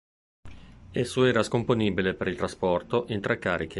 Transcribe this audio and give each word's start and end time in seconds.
Esso 0.95 1.25
era 1.27 1.43
scomponibile 1.43 2.15
per 2.15 2.27
il 2.27 2.35
trasporto 2.35 3.05
in 3.09 3.21
tre 3.21 3.37
carichi. 3.37 3.69